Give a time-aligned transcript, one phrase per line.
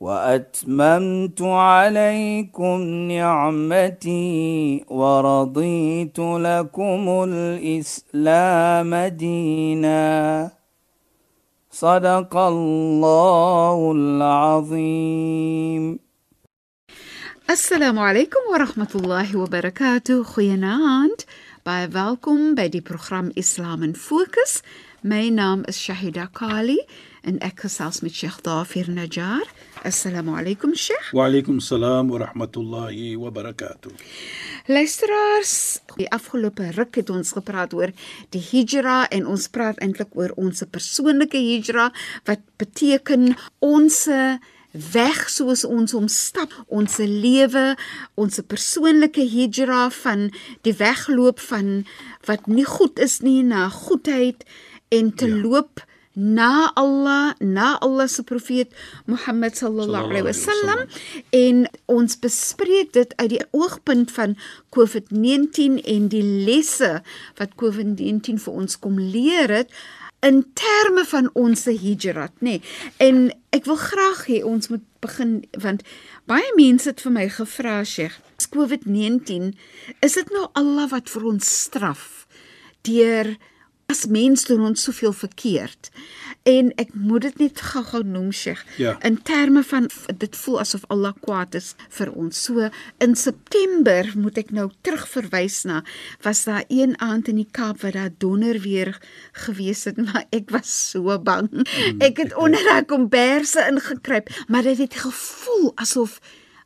[0.00, 10.50] وأتممت عليكم نعمتي ورضيت لكم الإسلام دينا.
[11.70, 15.98] صدق الله العظيم.
[17.50, 20.22] السلام عليكم ورحمة الله وبركاته.
[20.22, 21.22] خيانات
[21.66, 24.62] باي فالكم بدي برنامج إسلام فوكس
[25.04, 26.78] مي نام الشهيده كالي
[27.28, 29.44] en ek gesels met Sheikh Dafir Najjar.
[29.86, 31.10] Assalamu alaykum Sheikh.
[31.12, 33.92] Wa alaykum salaam wa rahmatullahi wa barakatuh.
[34.68, 37.92] Luisteraars, die afgelope ruk het ons gepraat oor
[38.34, 41.90] die hijra en ons praat eintlik oor ons persoonlike hijra
[42.28, 43.34] wat beteken
[43.64, 44.06] ons
[44.72, 47.72] weg soos ons hom stap ons lewe
[48.20, 50.28] ons persoonlike hijra van
[50.68, 51.86] die wegloop van
[52.28, 54.44] wat nie goed is nie na goedheid
[54.92, 55.40] en te ja.
[55.40, 55.80] loop
[56.18, 58.74] na Allah na Allah se profeet
[59.06, 60.80] Mohammed sallallahu alaihi wasallam
[61.30, 64.34] en ons bespreek dit uit die oogpunt van
[64.74, 66.98] COVID-19 en die lesse
[67.38, 69.70] wat COVID-19 vir ons kom leer het
[70.26, 72.62] in terme van ons hijrat nê nee.
[72.98, 75.86] en ek wil graag hê ons moet begin want
[76.26, 78.18] baie mense het vir my gevra Sheikh
[78.50, 79.52] COVID-19
[80.02, 82.26] is dit nou Allah wat vir ons straf
[82.86, 83.36] deur
[83.88, 85.88] as mens doen ons soveel verkeerd.
[86.44, 88.60] En ek moet dit net gou-gou noem Sheikh.
[88.76, 88.98] Ja.
[89.04, 89.86] In terme van
[90.20, 92.36] dit voel asof Allah kwaad is vir ons.
[92.36, 92.68] So
[93.04, 95.80] in September moet ek nou terugverwys na
[96.26, 98.92] was daar een aand in die Kaap wat daar donder weer
[99.46, 101.48] gewees het, maar ek was so bang.
[101.48, 102.04] Mm.
[102.04, 106.20] Ek het onder daai komberse ingekruip, maar dit het gevoel asof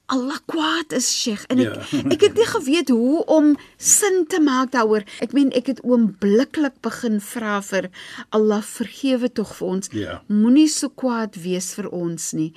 [0.07, 2.01] Allah kwaad is Sheikh en ek ja.
[2.13, 5.07] ek het nie geweet hoe om sin te maak daaroor.
[5.25, 7.89] Ek meen ek het oombliklik begin vra vir
[8.31, 9.93] Allah vergewe tog vir ons.
[9.97, 10.21] Ja.
[10.29, 12.53] Moenie so kwaad wees vir ons nie.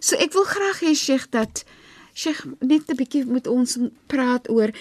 [0.00, 1.64] So ek wil graag hê Sheikh dat
[2.16, 3.78] Sheikh net 'n bietjie met ons
[4.08, 4.72] praat oor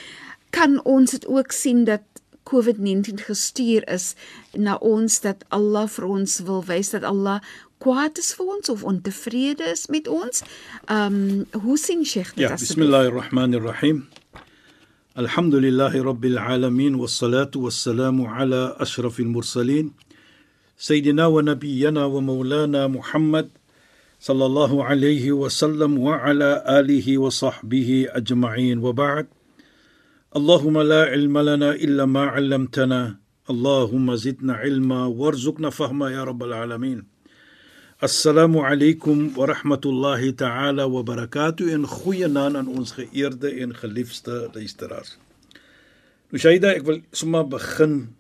[0.56, 2.04] kan ons dit ook sien dat
[2.46, 4.14] COVID-19 gestuur is
[4.54, 7.42] na ons dat Allah vir ons wil wys dat Allah
[7.84, 10.44] kwaad is vir ons of ontevrede is met ons.
[10.90, 12.70] Um hoe sien Sheikh dit ja, asseblief?
[12.70, 14.06] Bismillahirrahmanirrahim.
[15.16, 19.92] الحمد لله رب العالمين والصلاة والسلام على أشرف المرسلين
[20.78, 23.48] سيدنا ونبينا ومولانا محمد
[24.20, 29.28] صلى الله عليه وسلم وعلى آله وصحبه أجمعين وبعد
[30.36, 33.16] اللهم لا علم لنا إلا ما علمتنا
[33.50, 37.15] اللهم زدنا علما وارزقنا فهما يا رب العالمين
[38.02, 44.50] Assalamu alaykum wa rahmatullahi ta'ala wa barakatuh en goeie naam aan ons geëerde en geliefde
[44.52, 45.14] luisteraars.
[46.28, 48.12] Nou Shaida, ek wil sommer begin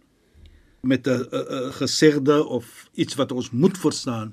[0.79, 1.27] met 'n
[1.75, 4.31] gesegde of iets wat ons moet verstaan.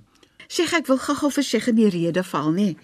[0.52, 2.74] Sheikh, ek wil gou-gou vir Sheikh in die rede val, nê.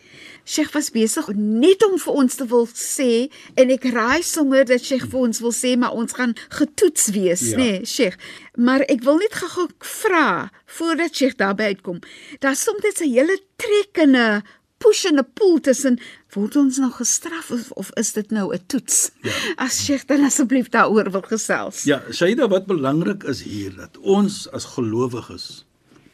[0.48, 3.28] Sheikh was besig net om vir ons te wil sê
[3.60, 7.44] en ek raai sommer dat Sheikh vir ons wil sê maar ons gaan getoets wees,
[7.50, 7.58] ja.
[7.60, 8.16] nê, Sheikh.
[8.56, 10.48] Maar ek wil net gou-gou vra
[10.78, 12.00] voordat Sheikh daarby uitkom.
[12.40, 14.40] Daar's soms 'n hele trekkende
[14.80, 16.00] push en 'n pull tussen
[16.32, 19.10] word ons nou gestraf of, of is dit nou 'n toets?
[19.22, 19.32] Ja.
[19.56, 21.84] As Sheikh dan asseblief daaroor wil gesels.
[21.84, 25.67] Ja, Shaida, wat belangrik is hier dat ons as gelowiges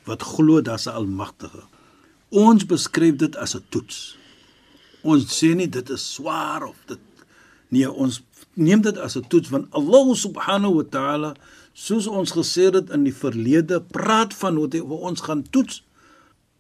[0.05, 1.63] wat glo daar's 'n almagtige.
[2.29, 4.17] Ons beskryf dit as 'n toets.
[5.03, 6.99] Ons sê nie dit is swaar of dit
[7.69, 8.23] nee, ons
[8.55, 11.35] neem dit as 'n toets want Allah subhanahu wa ta'ala
[11.73, 15.83] soos ons gesê het in die verlede praat van hoe ons gaan toets.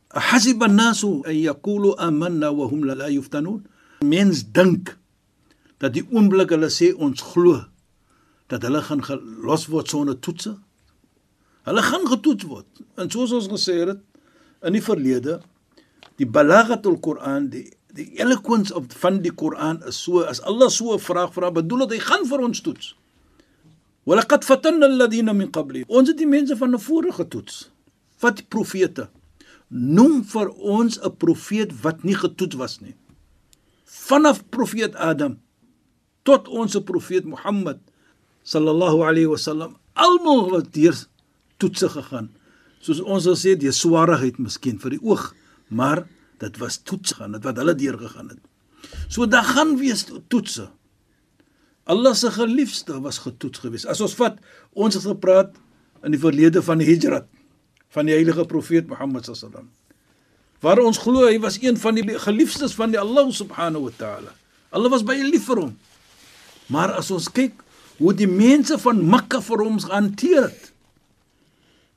[0.08, 3.66] Hasiba an-nasu an yaqulu amanna wa hum la yuftanun.
[4.00, 4.98] Mens dink
[5.78, 7.64] dat die oomblik hulle sê ons glo
[8.46, 10.58] dat hulle gaan gelos word sonder toetse.
[11.64, 12.82] Hulle gaan getoets word.
[13.00, 14.00] En soos ons gesê het
[14.64, 15.40] in die verlede,
[16.20, 20.94] die balaghatul Quran, die die eloquence of van die Quran is so as Allah so
[20.94, 22.94] 'n vraag vra, bedoel dit hy gaan vir ons toets.
[24.04, 25.84] Walaqad fatanna alladhina min qabli.
[25.88, 27.70] Ons het die mense van tevore getoets.
[28.20, 29.08] Wat die profete
[29.68, 32.94] noem vir ons 'n profeet wat nie getoets was nie.
[33.84, 35.38] Vanaf profeet Adam
[36.22, 37.78] tot ons profeet Mohammed
[38.42, 40.94] sallallahu alayhi wasallam almal wat deur
[41.62, 42.30] toetse gegaan.
[42.84, 45.30] Soos ons sal sê die swaarheid miskien vir die oog,
[45.68, 46.04] maar
[46.42, 48.42] dit was toets gaan, dit wat hulle deur gegaan het.
[49.08, 50.68] So dan gaan wees toetse.
[51.84, 53.86] Allah se geliefde was getoets geweest.
[53.86, 54.38] As ons vat,
[54.72, 55.52] ons het gepraat
[56.04, 57.28] in die verlede van die Hijrat
[57.94, 59.68] van die heilige profeet Mohammed sallam.
[60.64, 64.32] Waar ons glo hy was een van die geliefdes van die Allah subhanahu wa taala.
[64.74, 65.74] Allah was baie lief vir hom.
[66.72, 67.60] Maar as ons kyk
[68.00, 70.72] hoe die mense van Mekka vir hom gehanteer het.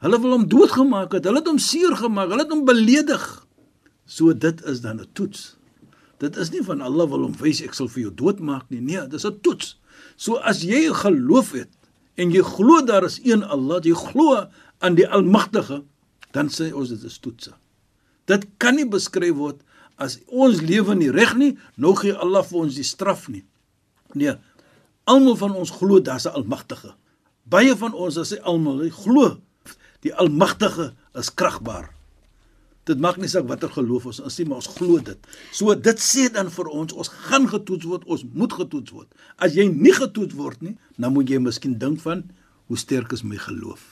[0.03, 1.25] Hulle wil hom doodgemaak het.
[1.25, 2.29] Hulle het hom seer gemaak.
[2.29, 3.25] Hulle het hom beledig.
[4.05, 5.57] So dit is dan 'n toets.
[6.17, 8.81] Dit is nie van Allah wil hom wys ek sal vir jou doodmaak nie.
[8.81, 9.77] Nee, dis 'n toets.
[10.15, 11.69] So as jy geloof het
[12.15, 14.47] en jy glo daar is een Allah, jy glo
[14.79, 15.83] aan die Almagtige,
[16.31, 17.53] dan sê ons dit is toetse.
[18.25, 19.61] Dit kan nie beskryf word
[19.95, 23.45] as ons lewe nie reg nie, nou gee Allah vir ons die straf nie.
[24.13, 24.33] Nee.
[25.05, 26.93] Almal van ons glo daar's 'n Almagtige.
[27.43, 29.37] Baie van ons as hy almal glo
[30.05, 31.91] die Almagtige is kragbaar.
[32.87, 35.29] Dit maak nie saak watter geloof ons is nie, maar ons glo dit.
[35.51, 39.09] So dit sê dan vir ons, ons gaan getoets word, ons moet getoets word.
[39.43, 42.23] As jy nie getoets word nie, dan moet jy miskien dink van
[42.71, 43.83] hoe sterk is my geloof.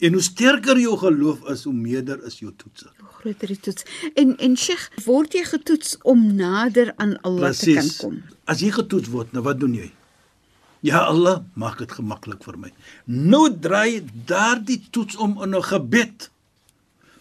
[0.00, 2.86] En hoe sterker jou geloof is, hoe meerder is jou toets.
[3.02, 3.84] Hoe groter die toets.
[4.14, 7.66] En en Sheikh, word jy getoets om nader aan Allah Precies.
[7.66, 8.22] te kan kom?
[8.48, 9.90] As jy getoets word, nou wat doen jy?
[10.80, 12.70] Ja Allah, maak dit gemaklik vir my.
[13.04, 16.30] Nou draai daardie toets om in 'n gebed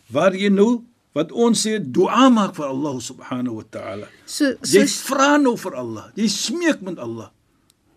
[0.08, 0.84] waar jy nou
[1.14, 4.08] wat ons sê dua maak vir Allah subhanahu wa ta'ala.
[4.26, 6.06] So, so jy vra nou vir Allah.
[6.16, 7.30] Jy smeek met Allah.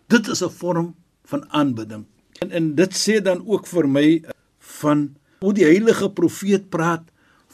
[0.07, 0.95] Dit is 'n vorm
[1.25, 2.05] van aanbidding.
[2.41, 4.23] En en dit sê dan ook vir my
[4.59, 7.03] van hoe die heilige profeet praat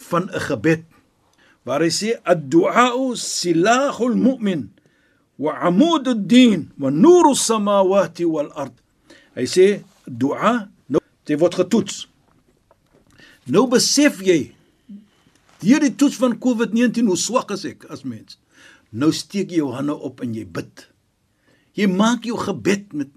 [0.09, 0.83] van 'n gebed
[1.63, 4.69] waar hy sê ad-du'a silahul mu'min
[5.39, 8.75] wa nurus samawati wal ard.
[9.35, 9.65] Hy sê
[10.05, 12.07] dua nou jy word getoets.
[13.47, 14.53] Nou besef jy
[15.59, 18.37] Deur die toets van COVID-19 hoe swak is ek as mens.
[18.95, 20.85] Nou steek jy jou hande op en jy bid.
[21.75, 23.11] Jy maak jou gebed met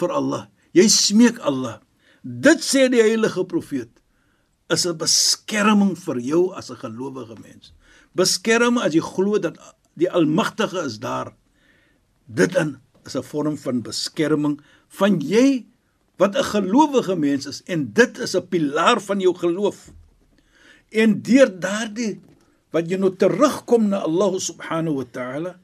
[0.00, 0.48] vir Allah.
[0.74, 1.78] Jy smeek Allah.
[2.22, 3.90] Dit sê die heilige profeet
[4.70, 7.72] is 'n beskerming vir jou as 'n gelowige mens.
[8.14, 9.56] Beskerm as jy glo dat
[9.94, 11.34] die Almagtige is daar.
[12.30, 15.66] Dit dan is 'n vorm van beskerming van jy
[16.16, 19.92] wat 'n gelowige mens is en dit is 'n pilaar van jou geloof.
[20.90, 22.20] En deur daardie
[22.70, 25.60] wat jy nou terugkom na Allah subhanahu wa ta'ala,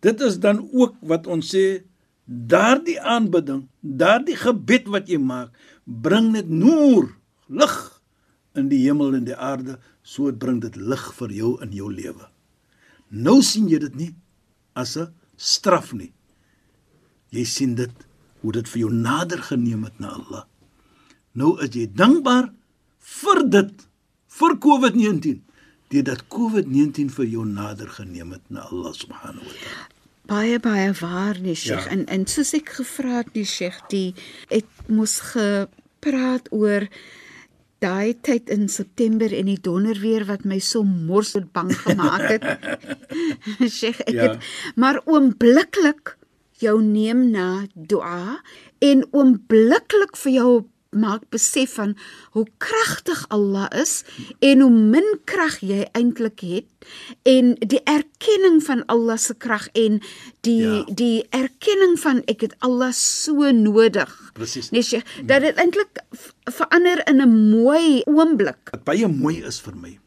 [0.00, 1.84] dit is dan ook wat ons sê
[2.24, 5.50] daardie aanbidding, daardie gebed wat jy maak,
[5.84, 7.16] bring net noor,
[7.46, 8.02] lig
[8.54, 11.92] in die hemel en die aarde, so dit bring dit lig vir jou in jou
[11.92, 12.28] lewe.
[13.08, 14.14] Nou sien jy dit nie
[14.74, 16.12] as 'n straf nie.
[17.34, 18.06] Jy sien dit
[18.40, 20.44] hoe dit vir jou nader geneem het na Allah.
[21.36, 22.52] Nou is jy dankbaar
[23.20, 23.84] vir dit
[24.38, 25.42] vir COVID-19
[25.92, 29.84] deurdat COVID-19 vir jou nader geneem het na Allah subhanahu wa ta'ala.
[30.26, 31.92] Baie baie waar nie Sheikh ja.
[31.94, 34.14] en en soos ek gevra het die Sheikh die
[34.50, 36.88] het mos gepraat oor
[37.86, 42.26] daai tyd in September en die donder weer wat my so mors en bang gemaak
[42.34, 42.46] het.
[43.78, 44.30] Sheikh ek ja.
[44.30, 46.16] het maar oombliklik
[46.62, 48.40] jou neem na dua
[48.84, 50.50] en oombliklik vir jou
[50.90, 51.96] maak besef van
[52.36, 54.04] hoe kragtig Allah is
[54.38, 56.88] en hoe min krag jy eintlik het
[57.28, 60.00] en die erkenning van Allah se krag en
[60.46, 60.84] die ja.
[60.88, 64.12] die erkenning van ek het Allah so nodig.
[64.36, 64.70] Presies.
[64.74, 66.02] Nee, sy, dat dit eintlik
[66.50, 68.72] verander in 'n mooi oomblik.
[68.72, 69.98] Wat baie mooi is vir my.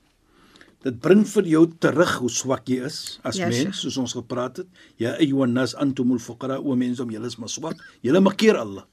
[0.80, 4.58] Dit bring vir jou terug hoe swak jy is as ja, mens, soos ons gepraat
[4.58, 4.68] het.
[4.96, 7.76] Ja ayyuhan nas antumul fuqara wa mense om julle is maar swak.
[8.02, 8.86] Julle maak keer Allah.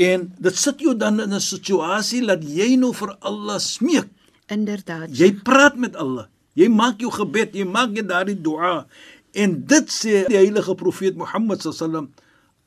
[0.00, 4.08] En dit sit jou dan in 'n situasie dat jy nou vir Allah smeek.
[4.46, 5.12] Inderdaad.
[5.16, 6.26] Jy praat met Allah.
[6.54, 8.86] Jy maak jou gebed, jy maak jy daardie dua.
[9.32, 12.10] En dit sê die heilige profeet Mohammed sallam,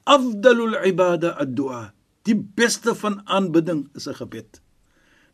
[0.04, 1.92] afdalul ibada ad-du'a.
[2.24, 4.62] Die beste van aanbidding is 'n gebed.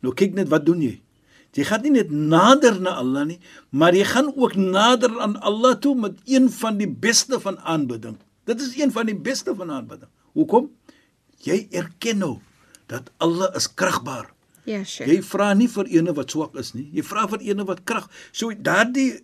[0.02, 1.02] Nou kyk net wat doen jy?
[1.54, 3.40] Jy gaan nie net nader na Allah nie,
[3.70, 8.18] maar jy gaan ook nader aan Allah toe met een van die beste van aanbidding.
[8.46, 10.10] Dit is een van die beste van aanbidding.
[10.34, 10.70] Hoekom?
[11.46, 12.36] Jy erken nou
[12.90, 14.30] dat Allah is kragbaar.
[14.68, 15.08] Ja, sure.
[15.10, 16.86] Jy vra nie vir ene wat swak is nie.
[16.94, 18.10] Jy vra vir ene wat krag.
[18.36, 19.22] So daardie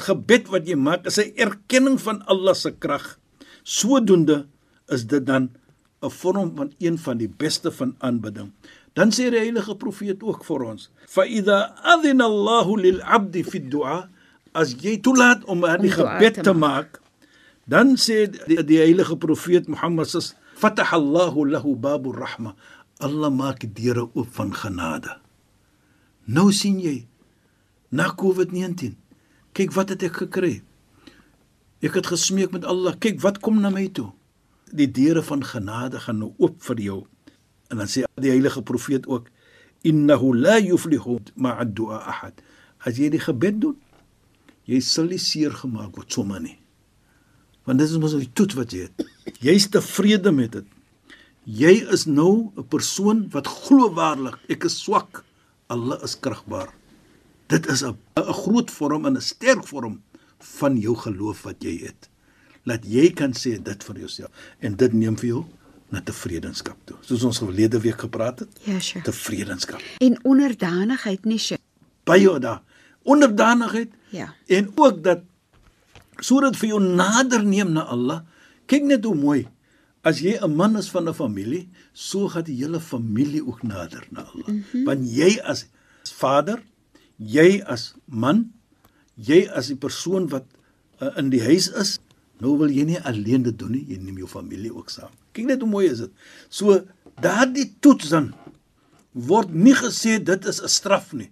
[0.00, 3.18] gebed wat jy maak is 'n erkenning van Allah se krag.
[3.62, 4.46] Sodoende
[4.88, 5.50] is dit dan
[6.02, 8.52] 'n vorm van een van die beste van aanbidding.
[8.94, 13.60] Dan sê die heilige profeet ook vir ons: "Fa idha adhina Allahu lil 'abdi fi
[13.60, 14.08] du'a"
[14.52, 17.00] as jy toelaat om 'n gebed te maak,
[17.66, 22.54] dan sê die, die heilige profeet Mohammed sallallahu fataha Allahu lahu babur rahma.
[23.00, 25.14] Allah maak deure oop van genade.
[26.26, 27.06] Nou sien jy
[27.90, 28.96] na COVID-19.
[29.54, 30.58] Kyk wat het ek gekry.
[31.80, 32.98] Ek het gesmeek met Allah.
[32.98, 34.10] Kyk wat kom na my toe.
[34.72, 36.98] die deure van genade gaan nou oop vir jou.
[37.68, 39.28] En dan sê die heilige profeet ook
[39.86, 42.42] innahu la yuflihu ma'a du'a ahad.
[42.78, 43.76] As jy die gebed doen,
[44.68, 46.58] jy sal nie seer gemaak word sommer nie.
[47.64, 49.06] Want dit is mos die toets wat jy het.
[49.40, 50.64] Jy's tevrede met dit.
[51.44, 55.24] Jy is nou 'n persoon wat glo waarlik, ek is swak,
[55.68, 56.68] Allah is kragbaar.
[57.48, 60.02] Dit is 'n 'n groot vorm en 'n sterk vorm
[60.38, 62.08] van jou geloof wat jy het.
[62.64, 64.30] Laat jy kan sê dit vir jouself
[64.60, 65.44] en dit neem vir jou
[65.90, 66.96] na tevredenskap toe.
[67.00, 68.48] Soos ons verlede week gepraat het.
[68.64, 69.04] Ja, sure.
[69.04, 69.80] Tevredenskap.
[70.00, 71.60] En onderdanigheid nie, sure.
[72.04, 72.60] Baie daar.
[73.04, 74.34] Onderdanigheid Ja.
[74.46, 75.20] en ook dat
[76.20, 78.20] sodat vir jou nader neem na Allah.
[78.68, 79.46] Kyk net hoe mooi.
[80.06, 84.06] As jy 'n man is van 'n familie, so gaan die hele familie ook nader
[84.10, 84.48] na Allah.
[84.48, 84.84] Mm -hmm.
[84.84, 85.66] Want jy as
[86.04, 86.62] vader,
[87.16, 88.52] jy as man,
[89.14, 90.44] jy as die persoon wat
[91.00, 91.98] uh, in die huis is,
[92.40, 95.10] nou wil jy nie alleen dit doen nie, jy neem jou familie ook saam.
[95.32, 96.12] Kyk net hoe mooi is dit.
[96.48, 96.84] So
[97.20, 98.34] daardie toets dan
[99.12, 101.30] word nie gesê dit is 'n straf nie.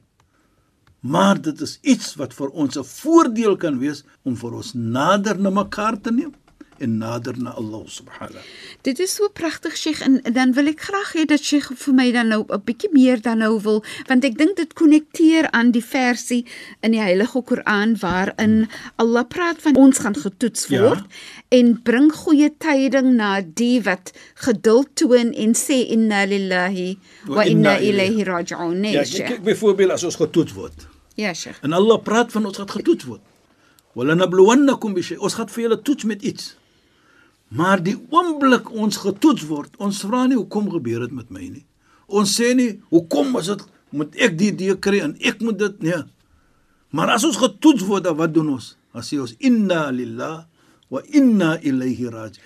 [1.00, 5.38] Maar dit is iets wat vir ons 'n voordeel kan wees om vir ons nader
[5.38, 6.34] na mekaar te neem
[6.80, 8.42] en nader na Allah subhanahu.
[8.82, 12.10] Dit is so pragtig Sheikh en dan wil ek graag hê dat Sheikh vir my
[12.12, 15.84] dan nou 'n bietjie meer dan nou wil want ek dink dit konnekteer aan die
[15.84, 16.44] versie
[16.82, 20.80] in die Heilige Koran waarin Allah praat van ons gaan getoets Ja.
[20.82, 21.04] word
[21.50, 27.78] en bring goeie tyding na die wat geduld toon en sê inna lillahi wa inna
[27.78, 28.80] ilayhi raji'un.
[28.80, 29.26] Nee, Ja, Sheikh.
[29.28, 30.86] kyk byvoorbeeld as ons getoets word.
[31.14, 31.58] Ja, Sheikh.
[31.62, 33.20] En Allah praat van ons gaan getoets word.
[33.94, 35.16] Wala nabluwannakum bi shay.
[35.16, 36.56] Ons gaan vir julle toets met iets.
[37.54, 41.64] Maar die oomblik ons getoets word, ons vra nie hoekom gebeur dit met my nie.
[42.06, 43.62] Ons sê nie hoekom is dit
[43.96, 46.00] moet ek die idee kry en ek moet dit nee.
[46.94, 48.72] Maar as ons getoets word, dan wat doen ons?
[48.94, 50.44] Dan sê ons inna lillah
[50.90, 52.42] wa inna ilayhi raji.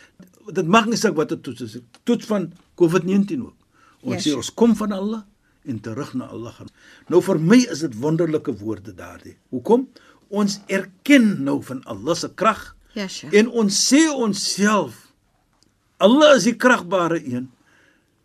[0.51, 1.79] Dit maak nie saak wat dit toets is.
[2.09, 3.57] Toets van COVID-19 ook.
[4.03, 4.27] Ons Yes.
[4.27, 5.23] sê ons kom van Allah
[5.69, 6.69] en terug na Allah gaan.
[7.09, 9.37] Nou vir my is dit wonderlike woorde daardie.
[9.51, 9.89] Hoekom?
[10.31, 13.35] Ons erken nou van Allah se krag Ja, Sheikh.
[13.35, 15.07] en ons sê onsself
[16.01, 17.51] Allah is die kragbare een.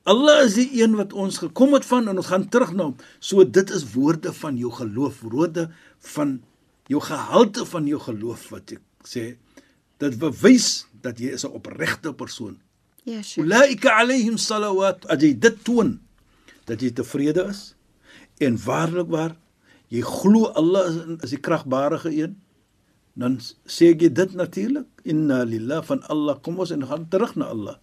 [0.07, 2.95] Allah is die een wat ons gekom het van en ons gaan terug na hom.
[3.19, 5.65] So dit is woorde van jou geloof, woorde
[6.13, 6.37] van
[6.87, 9.25] jou gehalte van jou geloof wat ek sê.
[9.99, 12.59] Dit bewys dat jy is 'n opregte persoon.
[13.03, 13.43] Ja, Sheikh.
[13.45, 15.05] Ulaika alaihim salawat.
[15.05, 15.99] As jy dit toon
[16.65, 17.75] dat jy tevrede is
[18.39, 19.35] en waarlik waar
[19.89, 22.35] jy glo Allah is, is die kragbarige een,
[23.15, 27.51] dan sê jy dit natuurlik inna lillah van Allah kom ons en gaan terug na
[27.53, 27.77] Allah.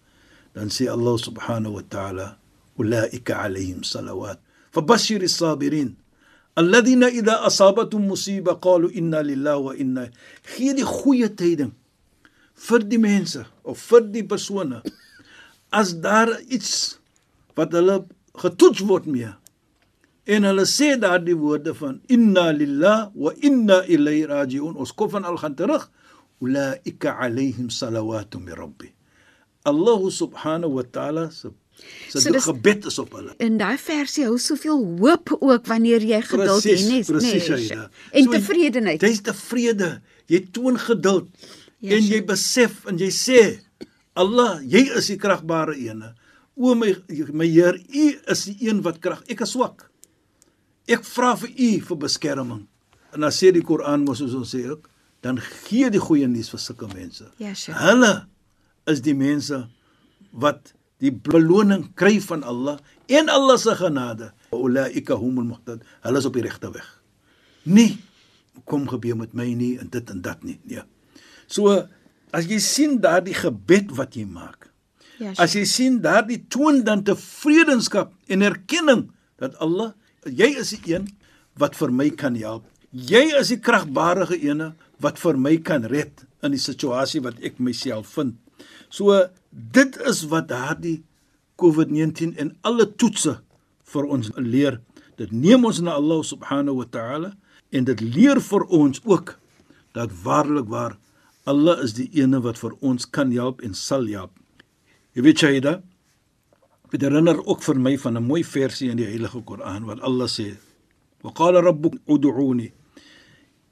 [0.53, 2.27] Dan sê Allah subhanahu wa ta'ala
[2.77, 4.37] ulaika alaihim salawat.
[4.73, 5.97] Fabashshir as-sabirin
[6.55, 10.03] alladhina idha asabatum musiba qalu inna lillahi wa inna
[10.53, 11.73] gee die goeie tyding
[12.67, 14.81] vir die mense of vir die persone
[15.73, 16.99] as daar iets
[17.57, 18.03] wat hulle
[18.37, 19.33] getoets word mee
[20.25, 25.25] en hulle sê daardie woorde van inna lillah wa inna ilayhi rajiun ons kom van
[25.25, 25.89] al gaan terug
[26.41, 28.89] ulaika alaihim salawatu min rabbi
[29.65, 31.49] Allah subhanahu wa ta'ala se
[32.09, 36.03] se So dis- gebed is op hulle In daai versie hou soveel hoop ook wanneer
[36.05, 37.57] jy geduld het, nee, presies nee.
[37.71, 37.89] Aida.
[38.11, 39.01] En So, tevredenheid.
[39.01, 40.01] Jy's tevrede.
[40.29, 41.27] Jy toon geduld
[41.83, 42.27] Ja, en jy Sheikh.
[42.29, 43.39] besef en jy sê
[44.15, 46.13] Allah, jy is die kragbare ene.
[46.55, 46.93] O my
[47.33, 49.23] my Heer, U is die een wat krag.
[49.27, 49.89] Ek is swak.
[50.89, 52.63] Ek vra vir U vir beskerming.
[53.13, 54.89] En dan sê die Koran mos soos ons sê ook,
[55.23, 57.29] dan gee die goeie nuus vir sulke mense.
[57.39, 57.77] Ja, Sheikh.
[57.79, 58.13] Hulle
[58.91, 59.63] is die mense
[60.35, 60.73] wat
[61.03, 62.79] die beloning kry van Allah
[63.11, 64.31] en Allah se genade.
[64.55, 65.85] Ulaika humul muhtad.
[66.03, 66.87] Hulle is op die regte weg.
[67.63, 67.95] Nie
[68.69, 70.59] kom gebeur met my nie en dit en dat nie.
[70.67, 70.83] Nee.
[71.47, 71.71] So
[72.33, 74.67] as jy sien daardie gebed wat jy maak.
[75.21, 75.39] Ja, Sheikh.
[75.45, 79.07] As jy sien daardie toon dan tevredenskap en erkenning
[79.39, 79.93] dat Allah,
[80.25, 81.07] jy is die een
[81.59, 82.65] wat vir my kan help.
[82.93, 87.59] Jy is die kragbarige ene wat vir my kan red in die situasie wat ek
[87.59, 88.37] myself vind.
[88.93, 91.01] So dit is wat daardie
[91.61, 93.39] COVID-19 en alle toetse
[93.93, 94.79] vir ons leer.
[95.17, 97.33] Dit neem ons na Allah subhanahu wa ta'ala
[97.73, 99.35] en dit leer vir ons ook
[99.97, 100.97] dat waarlik waar
[101.49, 104.31] Allah is die ene wat vir ons kan help en sal help.
[105.13, 105.73] Jy weet Shaida,
[106.93, 110.27] dit herinner ook vir my van 'n mooi versie in die Heilige Koran wat Allah
[110.27, 110.57] sê:
[111.23, 112.71] "Wa qala rabbuk ud'uni."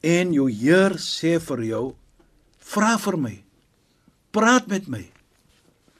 [0.02, 1.96] En jou Heer sê vir jou:
[2.60, 3.44] "Vra vir my.
[4.32, 5.12] Praat met my."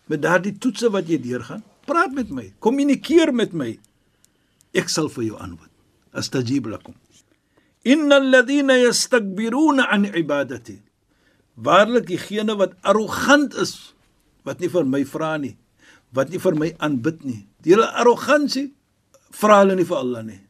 [0.08, 3.80] Met daardie toetse wat jy deurgaan, praat met my, kommunikeer met my.
[4.74, 5.72] Ek sal vir jou antwoord.
[6.14, 6.96] Astajib lakum.
[7.84, 10.82] Innal ladhina yastakbiruna an ibadati.
[11.56, 13.94] Waarlik diegene wat arrogant is
[14.44, 15.56] wat nie vir my vra nie,
[16.16, 17.42] wat nie vir my aanbid nie.
[17.64, 18.72] Die hele arrogansie
[19.36, 20.42] vra hulle nie vir Allah nie.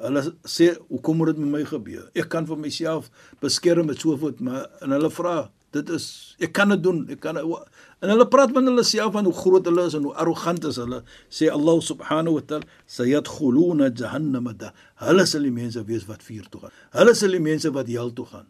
[0.00, 2.10] Hulle sê, "Hoekom moet dit met my gebeur?
[2.14, 6.68] Ek kan vir myself beskerm met soveel, maar en hulle vra, dit is ek kan
[6.68, 7.04] dit doen.
[7.10, 10.14] Ek kan en hulle praat met hulle self van hoe groot hulle is en hoe
[10.14, 11.02] arrogant is hulle.
[11.30, 16.48] Sê Allah subhanahu wa ta'ala, "Sayadkhuluna jahannama da." Hulle sal die mense wees wat vuur
[16.50, 16.70] toe gaan.
[16.92, 18.46] Hulle sal die mense wat hel toe gaan.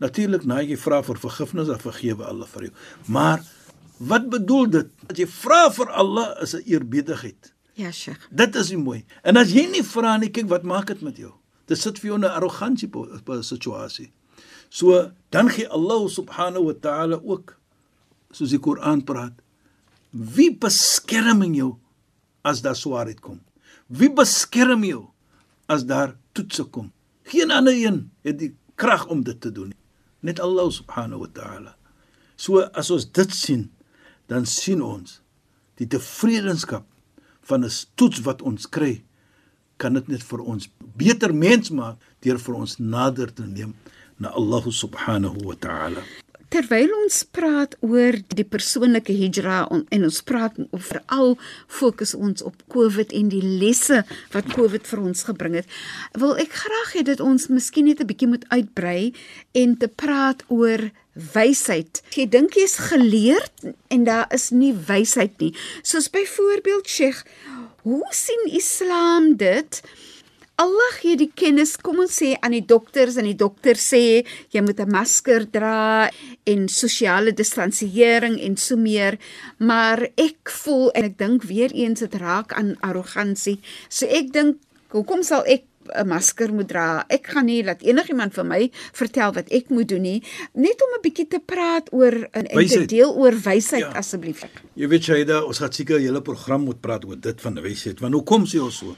[0.00, 2.72] Natuurlik, nou jy vra vir vergifnis, dan vergewe Allah vir jou.
[3.06, 3.40] Maar
[4.08, 4.88] wat bedoel dit?
[5.10, 7.52] As jy vra vir Allah is 'n eerbiedigheid.
[7.74, 8.28] Ja, Sheikh.
[8.30, 9.04] Dit is mooi.
[9.22, 11.32] En as jy nie vra nie, kyk wat maak dit met jou?
[11.66, 14.12] Dit sit vir jou 'n arrogansie op 'n situasie.
[14.68, 17.56] So dan gee Allah subhanahu wa ta'ala ook
[18.32, 19.32] soos die Koran praat,
[20.10, 21.76] wie beskerm jou
[22.42, 23.40] as daar swaarheid kom?
[23.88, 25.10] Wie beskerm jou
[25.68, 26.92] as daar toetse kom?
[27.28, 29.78] Geen ander een het die krag om dit te doen nie.
[30.20, 31.76] Net Allah subhanahu wa ta'ala.
[32.36, 33.70] So as ons dit sien,
[34.32, 35.20] dan sien ons
[35.80, 36.86] die tevredenskap
[37.48, 39.02] van 'n toets wat ons kry
[39.76, 43.74] kan dit net vir ons beter mens maak deur vir ons nader te neem
[44.22, 46.02] na Allah subhanahu wa ta'ala.
[46.52, 53.14] Terwyl ons praat oor die persoonlike hijra en ons praat veral fokus ons op COVID
[53.16, 54.02] en die lesse
[54.34, 55.70] wat COVID vir ons gebring het,
[56.12, 59.14] wil ek graag hê dat ons miskien net 'n bietjie moet uitbrei
[59.56, 60.90] en te praat oor
[61.32, 62.02] wysheid.
[62.12, 65.54] Jy dink jy's geleerd en daar is nie wysheid nie.
[65.82, 67.24] Soos byvoorbeeld Sheikh,
[67.82, 69.82] hoe sien Islam dit?
[70.62, 74.22] Allah gee die kennis, kom ons sê aan die dokters en die dokter sê
[74.54, 76.10] jy moet 'n masker dra
[76.46, 79.18] en sosiale distansiering en so meer,
[79.58, 83.58] maar ek voel en ek dink weer eens dit raak aan arrogansie.
[83.88, 84.56] So ek dink,
[84.90, 87.04] hoekom sal ek 'n masker moet dra.
[87.08, 90.22] Ek gaan nie laat enigiemand vir my vertel wat ek moet doen nie,
[90.54, 93.92] net om 'n bietjie te praat oor en, en te deel oor wysheid ja.
[93.98, 94.44] asseblief.
[94.74, 97.98] Jy weet Shaida, ons gaan seker 'n hele program moet praat oor dit van wysheid.
[98.00, 98.96] Want hoekom sê ons so?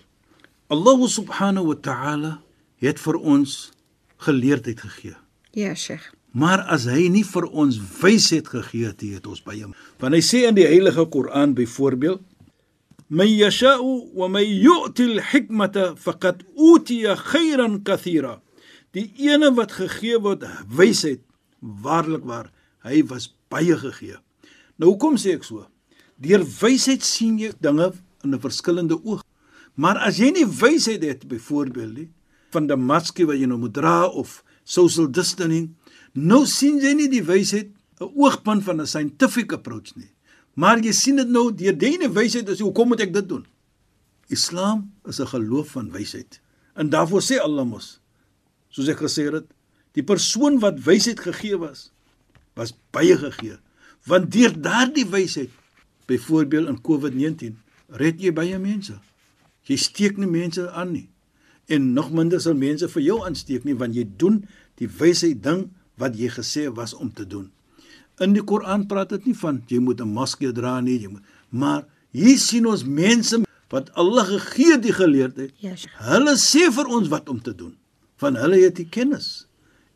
[0.68, 2.33] Allah subhanahu wa ta'ala
[2.81, 3.72] het vir ons
[4.24, 5.16] geleerdheid gegee.
[5.53, 6.12] Ja, Sheikh.
[6.33, 9.74] Maar as hy nie vir ons wysheid gegee het, het ons by hom.
[10.03, 12.22] Want hy sê in die Heilige Koran byvoorbeeld:
[13.09, 18.40] "May yasha'u wa may yu'ti al-hikmata faqad utiya khayran kathira."
[18.94, 21.20] Die ene wat gegee word wysheid,
[21.61, 22.50] waarlik waar,
[22.83, 24.18] hy was baie gegee.
[24.79, 25.66] Nou hoekom sê ek so?
[26.18, 27.92] Deur wysheid sien jy dinge
[28.24, 29.24] in 'n verskillende oog
[29.75, 32.11] maar as jy nie wysheid het byvoorbeeld nie
[32.55, 35.75] van die masker wat jy nou moet dra of social distancing
[36.13, 40.15] nou sien jy nie die wysheid 'n oogpunt van 'n scientific approach nie
[40.55, 43.43] Maar jy sien dit nou deur diene wysheid is hoekom moet ek dit doen?
[44.31, 46.41] Islam is 'n geloof van wysheid.
[46.75, 48.01] En daarvoor sê Allah mos
[48.71, 49.47] soos ek gesê het,
[49.93, 51.93] die persoon wat wysheid gegee was,
[52.55, 53.59] was baie gegee.
[54.05, 55.51] Want deur daardie wysheid,
[56.07, 57.55] byvoorbeeld in COVID-19,
[57.89, 58.99] red jy baie mense.
[59.68, 61.09] Jy steek nie mense aan nie.
[61.66, 64.42] En nog minder sal mense vir jou aansteek nie want jy doen
[64.81, 67.50] die wysheid ding wat jy gesê was om te doen.
[68.22, 71.22] In die Koran praat dit nie van jy moet 'n masker dra nie, jy moet
[71.50, 75.55] maar hier sien ons mense wat Allah gegee die geleerdheid.
[75.62, 75.87] Yes.
[75.98, 77.74] Hulle sê vir ons wat om te doen.
[78.22, 79.46] Van hulle het die kennis.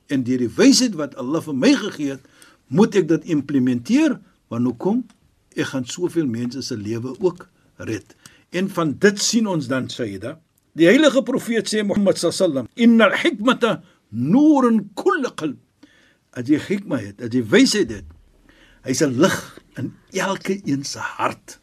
[0.09, 2.24] En deur die wysheid wat Allah vir my gegee het,
[2.66, 5.04] moet ek dit implementeer want hoekom?
[5.59, 8.14] Ek gaan soveel mense se lewe ook red.
[8.50, 10.38] En van dit sien ons dan Sayyida,
[10.72, 15.58] die heilige profeet sê Mohammed sallam, "Innal hikmata nurun kulli qalb."
[16.38, 18.08] as jy hikma het, as jy wysheid het,
[18.87, 19.38] hy's 'n lig
[19.80, 21.58] in elke een se hart.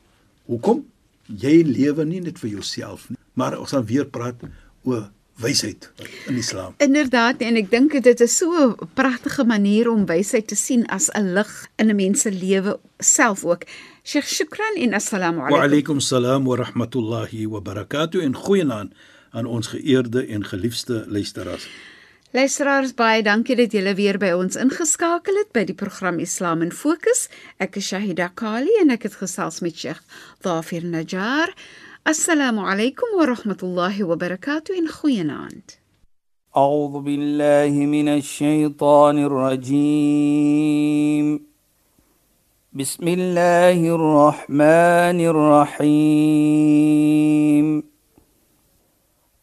[0.46, 0.86] Hoekom?
[1.28, 4.42] Jy lewe nie net vir jouself nie, maar ons gaan weer praat
[4.84, 5.92] oor wysheid
[6.26, 6.74] in Islam.
[6.78, 11.10] Inderdaad en ek dink dit is so 'n pragtige manier om wysheid te sien as
[11.12, 13.64] 'n lig in 'n mens se lewe self ook.
[14.04, 15.58] Sheikh Shukran en assalamu alaykum.
[15.58, 18.94] Wa alaykum salaam wa rahmatullahi wa barakatuh en goeienaand
[19.32, 21.68] aan ons geëerde en geliefde luisteraars.
[22.36, 26.72] Luisteraars, baie dankie dat julle weer by ons ingeskakel het by die program Islam in
[26.72, 27.30] Fokus.
[27.64, 30.02] Ek is Shahida Kali en ek het gesels met Sheikh
[30.44, 31.54] Dhafir Najjar.
[32.08, 35.72] السلام عليكم ورحمة الله وبركاته إن خيانات
[36.58, 40.46] أعوذ بالله من الشيطان الرجيم.
[42.74, 45.20] بسم الله الرحمن
[45.82, 46.86] الرحيم.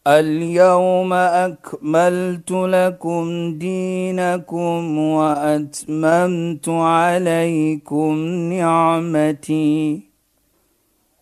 [0.07, 8.15] اليوم أكملت لكم دينكم وأتممت عليكم
[8.53, 10.12] نعمتي.